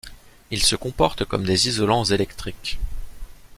[0.49, 2.79] Ils se comportent comme des isolants électriques.